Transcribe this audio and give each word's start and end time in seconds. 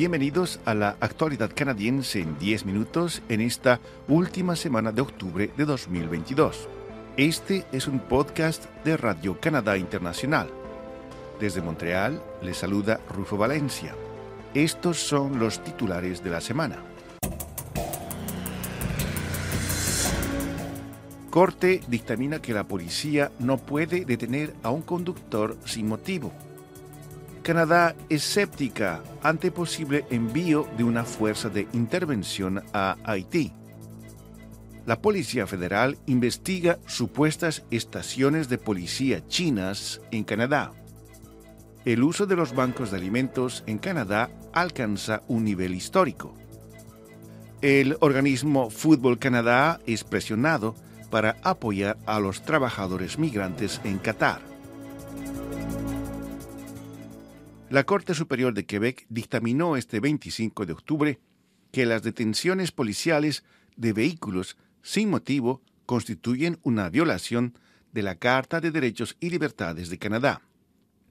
Bienvenidos 0.00 0.60
a 0.64 0.72
la 0.72 0.96
actualidad 1.00 1.50
canadiense 1.54 2.22
en 2.22 2.38
10 2.38 2.64
minutos 2.64 3.20
en 3.28 3.42
esta 3.42 3.80
última 4.08 4.56
semana 4.56 4.92
de 4.92 5.02
octubre 5.02 5.50
de 5.54 5.64
2022. 5.66 6.70
Este 7.18 7.66
es 7.70 7.86
un 7.86 8.00
podcast 8.00 8.64
de 8.82 8.96
Radio 8.96 9.38
Canadá 9.38 9.76
Internacional. 9.76 10.48
Desde 11.38 11.60
Montreal 11.60 12.22
les 12.40 12.56
saluda 12.56 12.98
Rufo 13.10 13.36
Valencia. 13.36 13.94
Estos 14.54 14.96
son 14.96 15.38
los 15.38 15.62
titulares 15.62 16.24
de 16.24 16.30
la 16.30 16.40
semana. 16.40 16.78
Corte 21.28 21.82
dictamina 21.88 22.40
que 22.40 22.54
la 22.54 22.64
policía 22.64 23.32
no 23.38 23.58
puede 23.58 24.06
detener 24.06 24.54
a 24.62 24.70
un 24.70 24.80
conductor 24.80 25.58
sin 25.66 25.88
motivo. 25.88 26.32
Canadá 27.42 27.96
escéptica 28.10 29.02
ante 29.22 29.50
posible 29.50 30.04
envío 30.10 30.68
de 30.76 30.84
una 30.84 31.04
fuerza 31.04 31.48
de 31.48 31.66
intervención 31.72 32.62
a 32.74 32.96
Haití. 33.04 33.52
La 34.84 35.00
Policía 35.00 35.46
Federal 35.46 35.96
investiga 36.06 36.78
supuestas 36.86 37.64
estaciones 37.70 38.48
de 38.48 38.58
policía 38.58 39.26
chinas 39.26 40.00
en 40.10 40.24
Canadá. 40.24 40.72
El 41.86 42.02
uso 42.02 42.26
de 42.26 42.36
los 42.36 42.54
bancos 42.54 42.90
de 42.90 42.98
alimentos 42.98 43.64
en 43.66 43.78
Canadá 43.78 44.30
alcanza 44.52 45.22
un 45.26 45.44
nivel 45.44 45.74
histórico. 45.74 46.34
El 47.62 47.96
organismo 48.00 48.68
Fútbol 48.68 49.18
Canadá 49.18 49.80
es 49.86 50.04
presionado 50.04 50.74
para 51.10 51.36
apoyar 51.42 51.96
a 52.04 52.20
los 52.20 52.42
trabajadores 52.42 53.18
migrantes 53.18 53.80
en 53.84 53.98
Qatar. 53.98 54.49
La 57.70 57.84
Corte 57.84 58.14
Superior 58.14 58.52
de 58.52 58.66
Quebec 58.66 59.06
dictaminó 59.08 59.76
este 59.76 60.00
25 60.00 60.66
de 60.66 60.72
octubre 60.72 61.20
que 61.70 61.86
las 61.86 62.02
detenciones 62.02 62.72
policiales 62.72 63.44
de 63.76 63.92
vehículos 63.92 64.56
sin 64.82 65.08
motivo 65.08 65.62
constituyen 65.86 66.58
una 66.64 66.90
violación 66.90 67.56
de 67.92 68.02
la 68.02 68.16
Carta 68.16 68.60
de 68.60 68.72
Derechos 68.72 69.16
y 69.20 69.30
Libertades 69.30 69.88
de 69.88 69.98
Canadá. 69.98 70.42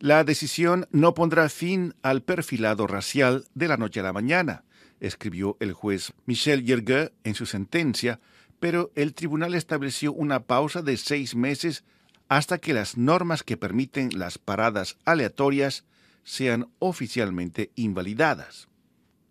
La 0.01 0.25
decisión 0.25 0.85
no 0.91 1.13
pondrá 1.13 1.47
fin 1.47 1.95
al 2.01 2.23
perfilado 2.23 2.87
racial 2.87 3.45
de 3.53 3.69
la 3.69 3.77
noche 3.77 4.01
a 4.01 4.03
la 4.03 4.11
mañana, 4.11 4.65
escribió 4.99 5.55
el 5.61 5.71
juez 5.71 6.11
Michel 6.25 6.65
Yergueux 6.65 7.13
en 7.23 7.35
su 7.35 7.45
sentencia, 7.45 8.19
pero 8.59 8.91
el 8.95 9.13
tribunal 9.13 9.55
estableció 9.55 10.11
una 10.11 10.41
pausa 10.41 10.81
de 10.81 10.97
seis 10.97 11.35
meses 11.35 11.85
hasta 12.27 12.57
que 12.57 12.73
las 12.73 12.97
normas 12.97 13.43
que 13.43 13.55
permiten 13.55 14.09
las 14.13 14.37
paradas 14.37 14.97
aleatorias 15.05 15.85
sean 16.23 16.69
oficialmente 16.79 17.71
invalidadas. 17.75 18.67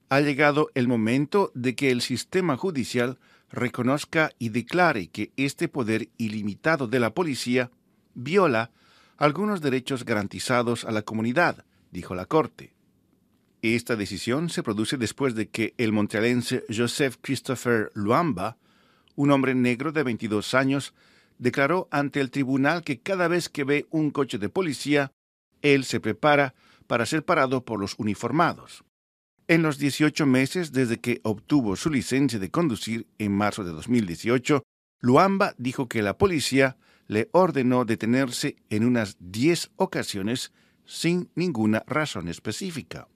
Ha 0.08 0.20
llegado 0.20 0.70
el 0.74 0.88
momento 0.88 1.52
de 1.54 1.74
que 1.74 1.90
el 1.90 2.00
sistema 2.00 2.56
judicial 2.56 3.18
reconozca 3.50 4.30
y 4.38 4.50
declare 4.50 5.08
que 5.08 5.32
este 5.36 5.68
poder 5.68 6.08
ilimitado 6.16 6.86
de 6.86 7.00
la 7.00 7.14
policía 7.14 7.70
viola 8.14 8.70
algunos 9.16 9.60
derechos 9.60 10.04
garantizados 10.04 10.84
a 10.84 10.92
la 10.92 11.02
comunidad, 11.02 11.64
dijo 11.90 12.14
la 12.14 12.26
Corte. 12.26 12.74
Esta 13.62 13.96
decisión 13.96 14.50
se 14.50 14.62
produce 14.62 14.96
después 14.96 15.34
de 15.34 15.48
que 15.48 15.74
el 15.78 15.92
montrealense 15.92 16.64
Joseph 16.74 17.16
Christopher 17.20 17.90
Luamba, 17.94 18.56
un 19.16 19.32
hombre 19.32 19.54
negro 19.54 19.90
de 19.90 20.04
22 20.04 20.54
años, 20.54 20.94
declaró 21.38 21.88
ante 21.90 22.20
el 22.20 22.30
tribunal 22.30 22.84
que 22.84 23.00
cada 23.00 23.26
vez 23.26 23.48
que 23.48 23.64
ve 23.64 23.86
un 23.90 24.10
coche 24.10 24.38
de 24.38 24.48
policía, 24.48 25.12
él 25.62 25.84
se 25.84 25.98
prepara 25.98 26.54
para 26.88 27.06
ser 27.06 27.24
parado 27.24 27.64
por 27.64 27.78
los 27.78 27.94
uniformados. 27.98 28.84
En 29.46 29.62
los 29.62 29.78
18 29.78 30.26
meses 30.26 30.72
desde 30.72 30.98
que 30.98 31.20
obtuvo 31.22 31.76
su 31.76 31.90
licencia 31.90 32.40
de 32.40 32.50
conducir 32.50 33.06
en 33.18 33.32
marzo 33.32 33.62
de 33.62 33.70
2018, 33.70 34.62
Luamba 35.00 35.54
dijo 35.56 35.88
que 35.88 36.02
la 36.02 36.18
policía 36.18 36.76
le 37.06 37.28
ordenó 37.32 37.84
detenerse 37.84 38.56
en 38.68 38.84
unas 38.84 39.16
10 39.20 39.70
ocasiones 39.76 40.52
sin 40.84 41.30
ninguna 41.34 41.84
razón 41.86 42.28
específica. 42.28 43.08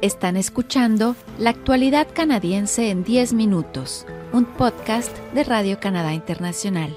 Están 0.00 0.36
escuchando 0.36 1.16
La 1.38 1.50
actualidad 1.50 2.08
canadiense 2.14 2.90
en 2.90 3.04
10 3.04 3.32
minutos, 3.32 4.06
un 4.32 4.44
podcast 4.44 5.16
de 5.34 5.44
Radio 5.44 5.80
Canadá 5.80 6.14
Internacional. 6.14 6.96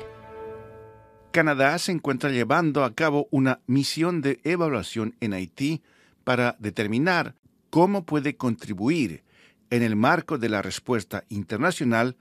Canadá 1.31 1.77
se 1.77 1.91
encuentra 1.91 2.31
llevando 2.31 2.83
a 2.83 2.93
cabo 2.93 3.27
una 3.31 3.59
misión 3.67 4.21
de 4.21 4.39
evaluación 4.43 5.15
en 5.19 5.33
Haití 5.33 5.83
para 6.23 6.55
determinar 6.59 7.35
cómo 7.69 8.05
puede 8.05 8.35
contribuir 8.35 9.23
en 9.69 9.83
el 9.83 9.95
marco 9.95 10.37
de 10.37 10.49
la 10.49 10.61
respuesta 10.61 11.23
internacional 11.29 12.15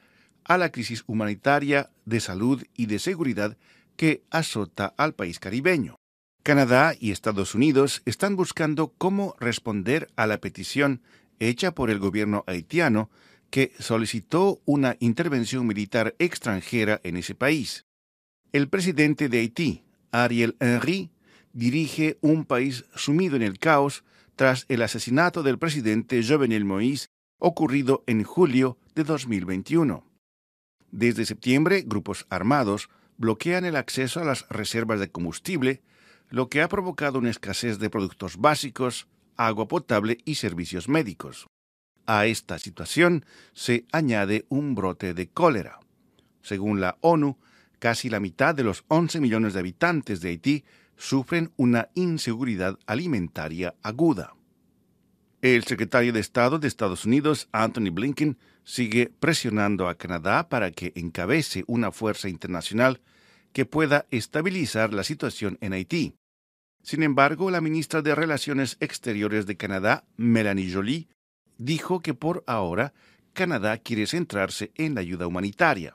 a 0.45 0.59
la 0.59 0.71
crisis 0.71 1.03
humanitaria 1.07 1.91
de 2.05 2.21
salud 2.21 2.63
y 2.75 2.87
de 2.87 2.99
seguridad 2.99 3.57
que 3.97 4.23
azota 4.31 4.95
al 4.97 5.15
país 5.15 5.39
caribeño. 5.39 5.97
Canadá 6.43 6.95
y 6.99 7.11
Estados 7.11 7.55
Unidos 7.55 8.03
están 8.05 8.37
buscando 8.37 8.93
cómo 8.99 9.35
responder 9.41 10.09
a 10.17 10.27
la 10.27 10.39
petición 10.39 11.01
hecha 11.41 11.73
por 11.73 11.91
el 11.91 11.99
gobierno 11.99 12.45
haitiano 12.47 13.11
que 13.51 13.73
solicitó 13.79 14.61
una 14.65 14.97
intervención 15.01 15.67
militar 15.67 16.15
extranjera 16.19 17.01
en 17.03 17.17
ese 17.17 17.35
país. 17.35 17.86
El 18.57 18.71
presidente 18.71 19.29
de 19.29 19.41
Haití, 19.41 19.85
Ariel 20.13 20.57
Henry, 20.61 21.11
dirige 21.53 22.17
un 22.23 22.47
país 22.47 22.87
sumido 22.95 23.37
en 23.37 23.43
el 23.43 23.59
caos 23.59 24.03
tras 24.35 24.65
el 24.71 24.81
asesinato 24.81 25.43
del 25.43 25.59
presidente 25.59 26.23
Jovenel 26.27 26.65
Moïse 26.65 27.09
ocurrido 27.39 28.03
en 28.07 28.25
julio 28.25 28.79
de 28.95 29.05
2021. 29.05 30.07
Desde 30.91 31.27
septiembre, 31.27 31.85
grupos 31.87 32.25
armados 32.31 32.89
bloquean 33.19 33.67
el 33.67 33.77
acceso 33.77 34.21
a 34.21 34.25
las 34.25 34.49
reservas 34.49 35.01
de 35.01 35.11
combustible, 35.11 35.83
lo 36.31 36.49
que 36.49 36.63
ha 36.63 36.69
provocado 36.71 37.19
una 37.19 37.29
escasez 37.29 37.79
de 37.79 37.91
productos 37.91 38.39
básicos, 38.39 39.07
agua 39.37 39.69
potable 39.69 40.17
y 40.25 40.37
servicios 40.37 40.89
médicos. 40.89 41.47
A 42.07 42.25
esta 42.25 42.59
situación 42.59 43.27
se 43.53 43.85
añade 43.93 44.47
un 44.49 44.75
brote 44.75 45.13
de 45.13 45.29
cólera. 45.29 45.79
Según 46.41 46.81
la 46.81 46.97
ONU, 47.03 47.37
Casi 47.79 48.09
la 48.09 48.21
mitad 48.21 48.55
de 48.55 48.65
los 48.65 48.85
11 48.89 49.21
millones 49.21 49.55
de 49.55 49.61
habitantes 49.61 50.21
de 50.21 50.31
Haití 50.31 50.65
sufren 50.97 51.53
una 51.57 51.91
inseguridad 51.95 52.79
alimentaria 52.87 53.75
aguda. 53.83 54.35
El 55.43 55.65
secretario 55.65 56.13
de 56.13 56.21
Estado 56.21 56.59
de 56.59 56.67
Estados 56.67 57.05
Unidos, 57.05 57.49
Anthony 57.53 57.91
Blinken, 57.93 58.39
sigue 58.65 59.13
presionando 59.21 59.89
a 59.89 59.95
Canadá 59.95 60.49
para 60.49 60.71
que 60.71 60.93
encabece 60.97 61.65
una 61.67 61.93
fuerza 61.93 62.29
internacional 62.29 63.01
que 63.53 63.65
pueda 63.65 64.07
estabilizar 64.11 64.93
la 64.93 65.05
situación 65.05 65.59
en 65.61 65.73
Haití. 65.73 66.15
Sin 66.83 67.03
embargo, 67.03 67.51
la 67.51 67.61
ministra 67.61 68.01
de 68.01 68.15
Relaciones 68.15 68.77
Exteriores 68.81 69.47
de 69.47 69.57
Canadá, 69.57 70.05
Melanie 70.17 70.73
Joly, 70.73 71.09
dijo 71.59 72.01
que 72.01 72.15
por 72.15 72.43
ahora 72.47 72.93
Canadá 73.33 73.79
quiere 73.79 74.07
centrarse 74.07 74.73
en 74.75 74.95
la 74.95 75.01
ayuda 75.03 75.27
humanitaria. 75.27 75.95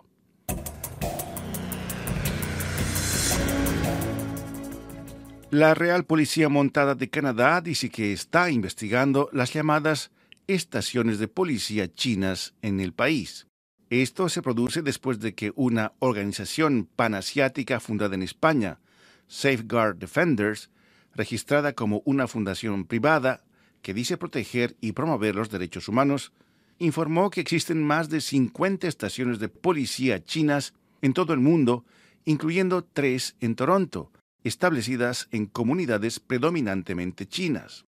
La 5.52 5.74
Real 5.74 6.06
Policía 6.06 6.48
Montada 6.48 6.96
de 6.96 7.10
Canadá 7.10 7.60
dice 7.60 7.90
que 7.90 8.14
está 8.14 8.50
investigando 8.50 9.30
las 9.34 9.52
llamadas 9.52 10.10
estaciones 10.48 11.20
de 11.20 11.28
policía 11.28 11.94
chinas 11.94 12.54
en 12.62 12.80
el 12.80 12.94
país. 12.94 13.48
Esto 13.90 14.30
se 14.30 14.42
produce 14.42 14.82
después 14.82 15.20
de 15.20 15.36
que 15.36 15.52
una 15.58 15.92
organización 16.00 16.88
panasiática 16.96 17.82
fundada 17.82 18.16
en 18.16 18.24
España, 18.24 18.80
Safeguard 19.28 19.98
Defenders, 19.98 20.70
registrada 21.16 21.74
como 21.74 22.02
una 22.06 22.30
fundación 22.30 22.86
privada 22.86 23.44
que 23.82 23.94
dice 23.94 24.16
proteger 24.16 24.78
y 24.80 24.94
promover 24.94 25.36
los 25.36 25.50
derechos 25.50 25.90
humanos, 25.90 26.32
informó 26.80 27.30
que 27.30 27.42
existen 27.42 27.84
más 27.84 28.08
de 28.08 28.22
50 28.22 28.88
estaciones 28.88 29.40
de 29.40 29.50
policía 29.50 30.24
chinas 30.24 30.74
en 31.02 31.12
todo 31.12 31.34
el 31.34 31.42
mundo, 31.42 31.84
incluyendo 32.24 32.86
tres 32.86 33.36
en 33.42 33.56
Toronto, 33.56 34.14
establecidas 34.44 35.28
en 35.32 35.46
comunidades 35.46 36.20
predominantemente 36.20 37.28
chinas. 37.28 37.86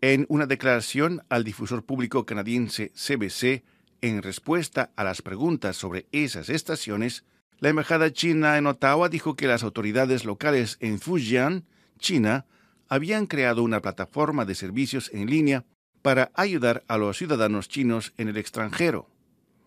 En 0.00 0.26
una 0.28 0.46
declaración 0.46 1.22
al 1.28 1.44
difusor 1.44 1.84
público 1.84 2.26
canadiense 2.26 2.90
CBC, 2.90 3.62
en 4.00 4.22
respuesta 4.22 4.90
a 4.96 5.04
las 5.04 5.22
preguntas 5.22 5.76
sobre 5.76 6.06
esas 6.10 6.48
estaciones, 6.48 7.24
la 7.58 7.68
embajada 7.68 8.12
china 8.12 8.58
en 8.58 8.66
Ottawa 8.66 9.08
dijo 9.08 9.36
que 9.36 9.46
las 9.46 9.62
autoridades 9.62 10.24
locales 10.24 10.76
en 10.80 10.98
Fujian, 10.98 11.64
China, 11.98 12.46
habían 12.88 13.26
creado 13.26 13.62
una 13.62 13.80
plataforma 13.80 14.44
de 14.44 14.56
servicios 14.56 15.08
en 15.14 15.30
línea 15.30 15.64
para 16.02 16.32
ayudar 16.34 16.82
a 16.88 16.98
los 16.98 17.16
ciudadanos 17.16 17.68
chinos 17.68 18.12
en 18.16 18.28
el 18.28 18.36
extranjero. 18.36 19.08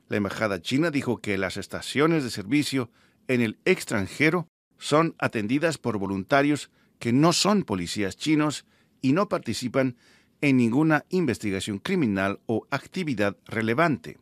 La 0.10 0.18
embajada 0.18 0.62
china 0.62 0.92
dijo 0.92 1.18
que 1.18 1.38
las 1.38 1.57
estaciones 1.57 2.24
de 2.24 2.30
servicio 2.30 2.92
en 3.28 3.42
el 3.42 3.57
extranjero 3.63 4.48
son 4.77 5.16
atendidas 5.19 5.77
por 5.77 5.98
voluntarios 5.98 6.69
que 7.00 7.13
no 7.13 7.33
son 7.33 7.63
policías 7.63 8.18
chinos 8.18 8.66
y 9.01 9.13
no 9.13 9.30
participan 9.30 9.95
en 10.42 10.57
ninguna 10.57 11.06
investigación 11.10 11.80
criminal 11.80 12.39
o 12.45 12.68
actividad 12.69 13.38
relevante. 13.45 14.18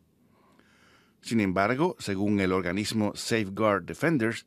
Sin 1.21 1.39
embargo, 1.39 1.95
según 1.99 2.39
el 2.39 2.51
organismo 2.51 3.13
Safeguard 3.15 3.85
Defenders, 3.85 4.45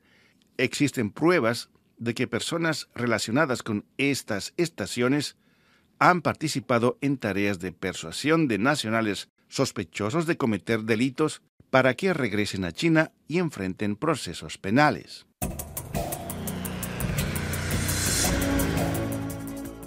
existen 0.59 1.11
pruebas 1.11 1.71
de 1.99 2.15
que 2.15 2.27
personas 2.27 2.89
relacionadas 2.95 3.63
con 3.63 3.85
estas 3.97 4.53
estaciones 4.57 5.37
han 5.99 6.21
participado 6.21 6.99
en 7.01 7.17
tareas 7.17 7.59
de 7.59 7.73
persuasión 7.73 8.49
de 8.49 8.59
nacionales 8.59 9.31
sospechosos 9.49 10.27
de 10.27 10.37
cometer 10.37 10.83
delitos 10.83 11.43
para 11.71 11.95
que 11.95 12.13
regresen 12.13 12.65
a 12.65 12.73
China 12.73 13.13
y 13.27 13.39
enfrenten 13.39 13.97
procesos 13.97 14.59
penales. 14.59 15.27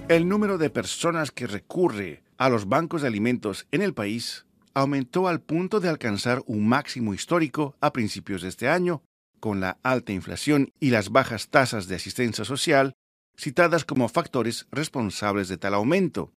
El 0.10 0.28
número 0.28 0.58
de 0.58 0.72
personas 0.72 1.30
que 1.30 1.46
recurre 1.46 2.24
a 2.40 2.50
los 2.50 2.68
bancos 2.68 3.04
de 3.04 3.08
alimentos 3.08 3.68
en 3.72 3.84
el 3.84 3.94
país 3.94 4.48
aumentó 4.74 5.28
al 5.28 5.40
punto 5.40 5.80
de 5.80 5.88
alcanzar 5.88 6.42
un 6.48 6.68
máximo 6.68 7.14
histórico 7.14 7.76
a 7.80 7.94
principios 7.94 8.42
de 8.42 8.50
este 8.50 8.70
año, 8.70 9.04
con 9.40 9.60
la 9.60 9.78
alta 9.84 10.12
inflación 10.12 10.74
y 10.80 10.90
las 10.90 11.12
bajas 11.12 11.50
tasas 11.50 11.88
de 11.88 11.94
asistencia 11.94 12.44
social, 12.44 12.96
citadas 13.38 13.86
como 13.86 14.10
factores 14.10 14.66
responsables 14.72 15.48
de 15.48 15.58
tal 15.58 15.76
aumento. 15.76 16.34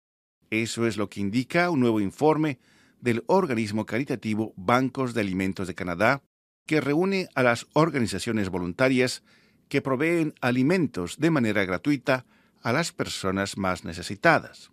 Eso 0.51 0.87
es 0.87 0.99
lo 0.99 1.09
que 1.09 1.23
indica 1.23 1.71
un 1.71 1.81
nuevo 1.81 2.03
informe 2.03 2.59
del 3.01 3.25
organismo 3.27 3.87
caritativo 3.87 4.53
Bancos 4.55 5.15
de 5.15 5.23
Alimentos 5.23 5.67
de 5.67 5.75
Canadá, 5.75 6.21
que 6.67 6.83
reúne 6.83 7.31
a 7.35 7.43
las 7.43 7.67
organizaciones 7.73 8.51
voluntarias 8.51 9.23
que 9.71 9.81
proveen 9.81 10.35
alimentos 10.43 11.17
de 11.19 11.31
manera 11.31 11.65
gratuita 11.65 12.27
a 12.62 12.73
las 12.73 12.93
personas 12.93 13.56
más 13.56 13.85
necesitadas. 13.85 14.70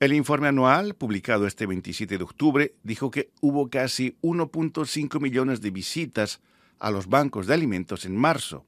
El 0.00 0.12
informe 0.12 0.48
anual, 0.48 0.94
publicado 0.94 1.46
este 1.46 1.66
27 1.66 2.18
de 2.18 2.24
octubre, 2.24 2.74
dijo 2.82 3.10
que 3.10 3.30
hubo 3.40 3.70
casi 3.70 4.16
1.5 4.22 5.20
millones 5.20 5.60
de 5.60 5.70
visitas 5.70 6.40
a 6.80 6.90
los 6.90 7.06
bancos 7.08 7.46
de 7.46 7.54
alimentos 7.54 8.04
en 8.04 8.16
marzo. 8.16 8.66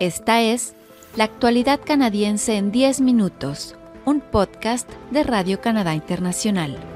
Esta 0.00 0.40
es 0.42 0.74
La 1.14 1.24
actualidad 1.24 1.80
canadiense 1.84 2.56
en 2.56 2.72
10 2.72 3.02
minutos, 3.02 3.76
un 4.06 4.20
podcast 4.20 4.90
de 5.10 5.22
Radio 5.24 5.60
Canadá 5.60 5.94
Internacional. 5.94 6.91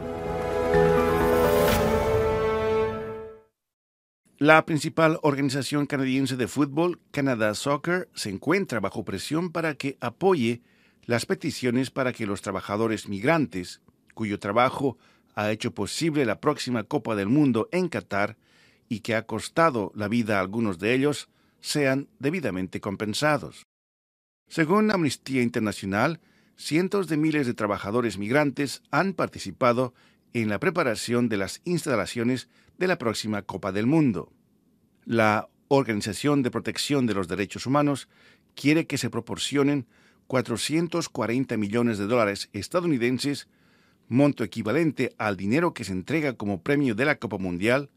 La 4.39 4.67
principal 4.67 5.19
organización 5.23 5.87
canadiense 5.87 6.37
de 6.37 6.47
fútbol, 6.47 7.01
Canada 7.11 7.55
Soccer, 7.55 8.11
se 8.13 8.29
encuentra 8.29 8.81
bajo 8.81 9.03
presión 9.03 9.51
para 9.51 9.77
que 9.77 9.97
apoye 9.99 10.61
las 11.07 11.25
peticiones 11.25 11.91
para 11.91 12.13
que 12.13 12.27
los 12.27 12.43
trabajadores 12.43 13.09
migrantes, 13.09 13.81
cuyo 14.13 14.39
trabajo 14.39 14.99
ha 15.35 15.51
hecho 15.51 15.73
posible 15.73 16.27
la 16.27 16.39
próxima 16.39 16.85
Copa 16.85 17.17
del 17.17 17.29
Mundo 17.29 17.71
en 17.73 17.89
Qatar 17.89 18.37
y 18.91 19.01
que 19.01 19.15
ha 19.15 19.25
costado 19.25 19.91
la 19.95 20.07
vida 20.07 20.37
a 20.37 20.41
algunos 20.41 20.79
de 20.79 20.93
ellos, 20.93 21.31
sean 21.61 22.07
debidamente 22.19 22.79
compensados. 22.79 23.65
Según 24.49 24.91
Amnistía 24.91 25.41
Internacional, 25.41 26.21
cientos 26.57 27.09
de 27.09 27.17
miles 27.17 27.47
de 27.47 27.55
trabajadores 27.55 28.19
migrantes 28.19 28.83
han 28.91 29.15
participado 29.15 29.95
en 30.35 30.51
la 30.51 30.61
preparación 30.61 31.31
de 31.31 31.39
las 31.39 31.63
instalaciones 31.65 32.51
de 32.79 32.87
la 32.87 32.99
próxima 32.99 33.43
Copa 33.43 33.73
del 33.73 33.87
Mundo. 33.87 34.33
La 35.05 35.49
Organización 35.69 36.43
de 36.43 36.51
Protección 36.51 37.07
de 37.07 37.15
los 37.15 37.29
Derechos 37.29 37.67
Humanos 37.67 38.09
quiere 38.55 38.87
que 38.87 38.99
se 38.99 39.11
proporcionen 39.11 39.87
440 40.27 41.57
millones 41.57 41.99
de 41.99 42.07
dólares 42.07 42.49
estadounidenses, 42.53 43.49
monto 44.09 44.45
equivalente 44.45 45.15
al 45.19 45.37
dinero 45.37 45.75
que 45.75 45.85
se 45.85 45.93
entrega 45.93 46.35
como 46.35 46.63
premio 46.63 46.95
de 46.95 47.05
la 47.05 47.19
Copa 47.19 47.39
Mundial, 47.39 47.91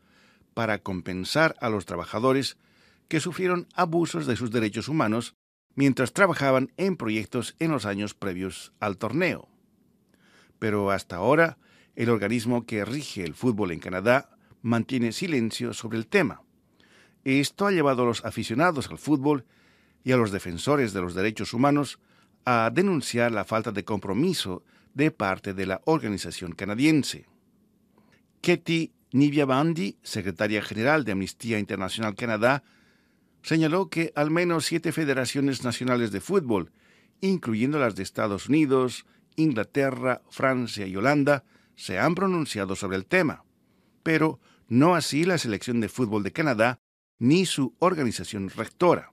para 0.53 0.79
compensar 0.79 1.55
a 1.61 1.69
los 1.69 1.85
trabajadores 1.85 2.57
que 3.07 3.19
sufrieron 3.19 3.67
abusos 3.75 4.27
de 4.27 4.35
sus 4.35 4.51
derechos 4.51 4.87
humanos 4.87 5.35
mientras 5.75 6.13
trabajaban 6.13 6.71
en 6.77 6.97
proyectos 6.97 7.55
en 7.59 7.71
los 7.71 7.85
años 7.85 8.13
previos 8.13 8.73
al 8.79 8.97
torneo. 8.97 9.47
Pero 10.57 10.91
hasta 10.91 11.15
ahora, 11.15 11.57
el 11.95 12.09
organismo 12.09 12.65
que 12.65 12.83
rige 12.83 13.23
el 13.23 13.33
fútbol 13.33 13.71
en 13.71 13.79
Canadá 13.79 14.37
mantiene 14.61 15.11
silencio 15.11 15.73
sobre 15.73 15.97
el 15.97 16.07
tema. 16.07 16.41
Esto 17.23 17.67
ha 17.67 17.71
llevado 17.71 18.03
a 18.03 18.05
los 18.05 18.23
aficionados 18.25 18.89
al 18.89 18.97
fútbol 18.97 19.45
y 20.03 20.11
a 20.11 20.17
los 20.17 20.31
defensores 20.31 20.93
de 20.93 21.01
los 21.01 21.13
derechos 21.13 21.53
humanos 21.53 21.99
a 22.45 22.71
denunciar 22.73 23.31
la 23.31 23.45
falta 23.45 23.71
de 23.71 23.83
compromiso 23.83 24.63
de 24.93 25.11
parte 25.11 25.53
de 25.53 25.65
la 25.65 25.81
organización 25.85 26.53
canadiense. 26.53 27.27
Ketty 28.41 28.93
Nivyabandi, 29.11 29.97
secretaria 30.03 30.61
general 30.61 31.03
de 31.03 31.11
Amnistía 31.11 31.59
Internacional 31.59 32.15
Canadá, 32.15 32.63
señaló 33.41 33.89
que 33.89 34.11
al 34.15 34.31
menos 34.31 34.65
siete 34.65 34.91
federaciones 34.91 35.63
nacionales 35.63 36.11
de 36.11 36.21
fútbol, 36.21 36.71
incluyendo 37.21 37.79
las 37.79 37.95
de 37.95 38.03
Estados 38.03 38.49
Unidos, 38.49 39.05
Inglaterra, 39.35 40.21
Francia 40.29 40.85
y 40.85 40.95
Holanda, 40.95 41.43
se 41.75 41.97
han 41.97 42.13
pronunciado 42.15 42.75
sobre 42.75 42.97
el 42.97 43.05
tema, 43.05 43.43
pero 44.03 44.39
no 44.67 44.95
así 44.95 45.23
la 45.23 45.37
selección 45.37 45.81
de 45.81 45.89
fútbol 45.89 46.23
de 46.23 46.31
Canadá 46.31 46.79
ni 47.17 47.45
su 47.45 47.75
organización 47.79 48.49
rectora. 48.49 49.11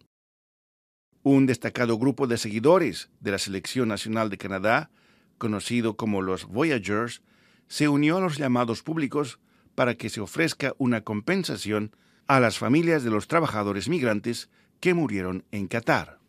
Un 1.23 1.47
destacado 1.47 1.99
grupo 1.99 2.27
de 2.27 2.39
seguidores 2.39 3.11
de 3.21 3.33
la 3.33 3.39
Selección 3.39 3.89
Nacional 3.89 4.31
de 4.31 4.39
Canadá, 4.39 4.91
conocido 5.39 5.97
como 5.97 6.23
los 6.23 6.45
Voyagers, 6.45 7.23
se 7.67 7.89
unió 7.89 8.19
a 8.19 8.21
los 8.21 8.39
llamados 8.39 8.83
públicos 8.83 9.41
para 9.75 9.97
que 9.97 10.09
se 10.09 10.21
ofrezca 10.21 10.75
una 10.79 11.03
compensación 11.03 11.95
a 12.29 12.39
las 12.39 12.59
familias 12.59 13.03
de 13.03 13.11
los 13.11 13.27
trabajadores 13.27 13.89
migrantes 13.89 14.51
que 14.81 14.95
murieron 14.95 15.45
en 15.51 15.67
Qatar. 15.67 16.21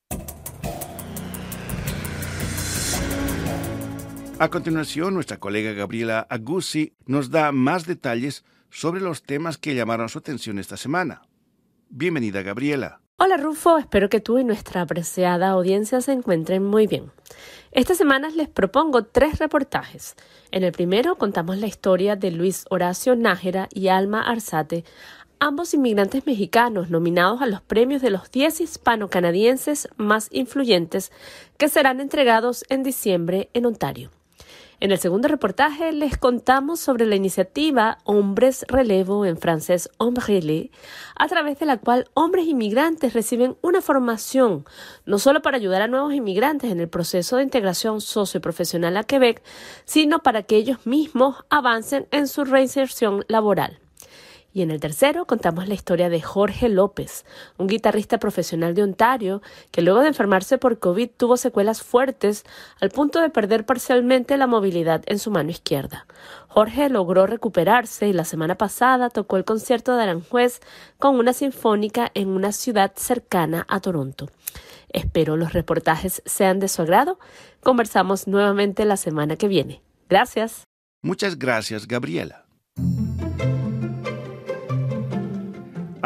A 4.39 4.49
continuación, 4.49 5.15
nuestra 5.15 5.39
colega 5.39 5.71
Gabriela 5.71 6.27
Aguzzi 6.29 6.93
nos 7.07 7.31
da 7.31 7.51
más 7.51 7.87
detalles 7.87 8.45
sobre 8.69 9.01
los 9.01 9.23
temas 9.23 9.57
que 9.57 9.73
llamaron 9.73 10.09
su 10.09 10.19
atención 10.19 10.59
esta 10.59 10.77
semana. 10.77 11.23
Bienvenida, 11.89 12.43
Gabriela. 12.43 13.01
Hola 13.17 13.37
Rufo, 13.37 13.79
espero 13.79 14.09
que 14.09 14.19
tú 14.19 14.37
y 14.37 14.43
nuestra 14.43 14.81
apreciada 14.81 15.49
audiencia 15.49 16.01
se 16.01 16.11
encuentren 16.11 16.63
muy 16.63 16.85
bien. 16.85 17.11
Esta 17.71 17.95
semana 17.95 18.29
les 18.29 18.47
propongo 18.47 19.05
tres 19.05 19.39
reportajes. 19.39 20.15
En 20.51 20.63
el 20.63 20.71
primero 20.71 21.15
contamos 21.15 21.57
la 21.57 21.65
historia 21.65 22.15
de 22.15 22.29
Luis 22.29 22.65
Horacio 22.69 23.15
Nájera 23.15 23.69
y 23.73 23.87
Alma 23.87 24.21
Arzate, 24.21 24.85
ambos 25.39 25.73
inmigrantes 25.73 26.27
mexicanos 26.27 26.91
nominados 26.91 27.41
a 27.41 27.47
los 27.47 27.61
premios 27.61 28.03
de 28.03 28.11
los 28.11 28.29
10 28.29 28.61
hispano-canadienses 28.61 29.89
más 29.97 30.29
influyentes 30.31 31.11
que 31.57 31.69
serán 31.69 32.01
entregados 32.01 32.65
en 32.69 32.83
diciembre 32.83 33.49
en 33.55 33.65
Ontario. 33.65 34.11
En 34.79 34.91
el 34.91 34.99
segundo 34.99 35.27
reportaje 35.27 35.91
les 35.91 36.19
contamos 36.19 36.79
sobre 36.79 37.07
la 37.07 37.15
iniciativa 37.15 37.97
Hombres 38.03 38.63
Relevo, 38.67 39.25
en 39.25 39.35
francés 39.37 39.89
Homme 39.97 40.19
Relais, 40.19 40.69
a 41.15 41.27
través 41.27 41.57
de 41.57 41.65
la 41.65 41.77
cual 41.77 42.05
hombres 42.13 42.45
inmigrantes 42.45 43.13
reciben 43.13 43.57
una 43.63 43.81
formación, 43.81 44.65
no 45.07 45.17
solo 45.17 45.41
para 45.41 45.57
ayudar 45.57 45.81
a 45.81 45.87
nuevos 45.87 46.13
inmigrantes 46.13 46.71
en 46.71 46.79
el 46.79 46.89
proceso 46.89 47.37
de 47.37 47.43
integración 47.43 48.01
socioprofesional 48.01 48.97
a 48.97 49.03
Quebec, 49.03 49.41
sino 49.85 50.19
para 50.19 50.43
que 50.43 50.57
ellos 50.57 50.85
mismos 50.85 51.37
avancen 51.49 52.05
en 52.11 52.27
su 52.27 52.45
reinserción 52.45 53.25
laboral. 53.27 53.79
Y 54.57 54.63
en 54.63 54.71
el 54.71 54.79
tercero 54.79 55.25
contamos 55.25 55.67
la 55.67 55.75
historia 55.75 56.09
de 56.09 56.19
Jorge 56.19 56.67
López, 56.67 57.25
un 57.59 57.67
guitarrista 57.67 58.17
profesional 58.17 58.73
de 58.73 58.81
Ontario 58.81 59.43
que 59.69 59.83
luego 59.83 59.99
de 59.99 60.07
enfermarse 60.07 60.57
por 60.57 60.79
COVID 60.79 61.11
tuvo 61.15 61.37
secuelas 61.37 61.83
fuertes 61.83 62.43
al 62.81 62.89
punto 62.89 63.21
de 63.21 63.29
perder 63.29 63.67
parcialmente 63.67 64.35
la 64.35 64.47
movilidad 64.47 65.03
en 65.05 65.19
su 65.19 65.29
mano 65.29 65.51
izquierda. 65.51 66.07
Jorge 66.47 66.89
logró 66.89 67.27
recuperarse 67.27 68.07
y 68.07 68.13
la 68.13 68.25
semana 68.25 68.55
pasada 68.55 69.11
tocó 69.11 69.37
el 69.37 69.45
concierto 69.45 69.95
de 69.95 70.01
Aranjuez 70.01 70.59
con 70.97 71.19
una 71.19 71.33
sinfónica 71.33 72.09
en 72.15 72.29
una 72.29 72.51
ciudad 72.51 72.93
cercana 72.95 73.63
a 73.69 73.79
Toronto. 73.79 74.27
Espero 74.89 75.37
los 75.37 75.53
reportajes 75.53 76.23
sean 76.25 76.59
de 76.59 76.67
su 76.67 76.81
agrado. 76.81 77.19
Conversamos 77.61 78.27
nuevamente 78.27 78.85
la 78.85 78.97
semana 78.97 79.35
que 79.35 79.49
viene. 79.49 79.83
Gracias. 80.09 80.63
Muchas 81.03 81.37
gracias, 81.37 81.87
Gabriela. 81.87 82.46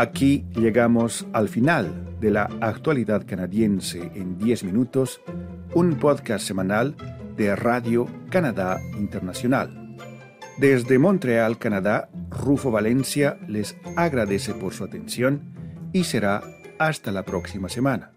Aquí 0.02 0.48
llegamos 0.56 1.28
al 1.32 1.48
final 1.48 2.18
de 2.20 2.32
la 2.32 2.50
actualidad 2.60 3.24
canadiense 3.24 4.12
en 4.16 4.40
10 4.40 4.64
minutos, 4.64 5.22
un 5.76 5.94
podcast 6.00 6.44
semanal 6.44 6.96
de 7.38 7.56
Radio 7.56 8.08
Canadá 8.32 8.80
Internacional. 8.98 9.96
Desde 10.58 10.98
Montreal, 10.98 11.60
Canadá, 11.60 12.10
Rufo 12.32 12.72
Valencia 12.72 13.38
les 13.48 13.78
agradece 13.96 14.56
por 14.56 14.74
su 14.74 14.84
atención 14.86 15.54
y 15.94 16.06
será 16.06 16.42
hasta 16.80 17.12
la 17.12 17.22
próxima 17.22 17.70
semana. 17.70 18.12